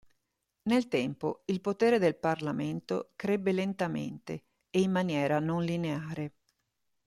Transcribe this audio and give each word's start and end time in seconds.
Nel 0.63 0.87
tempo 0.87 1.43
il 1.45 1.61
potere 1.61 1.99
del 1.99 2.15
Parlamento 2.15 3.11
crebbe 3.15 3.51
lentamente 3.51 4.45
e 4.71 4.81
in 4.81 4.89
maniera 4.89 5.37
non 5.39 5.63
lineare. 5.63 6.37